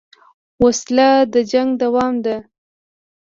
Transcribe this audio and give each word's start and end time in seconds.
وسله 0.63 1.09
د 1.33 1.35
جنګ 1.51 1.69
دوام 1.81 2.13
ده 2.25 2.35